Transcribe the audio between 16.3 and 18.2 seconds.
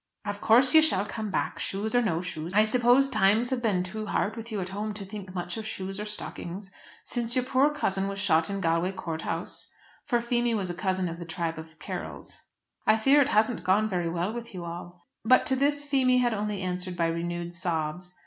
only answered by renewed sobs.